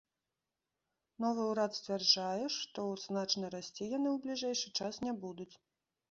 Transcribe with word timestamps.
Новы 1.23 1.41
урад 1.49 1.75
сцвярджае, 1.79 2.45
што 2.55 2.85
значна 3.07 3.51
расці 3.55 3.89
яны 3.97 4.09
ў 4.15 4.23
бліжэйшы 4.23 4.73
час 4.81 4.93
не 5.09 5.13
будуць. 5.27 5.51